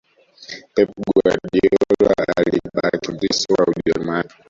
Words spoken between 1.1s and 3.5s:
guardiola alikuwa akifundisha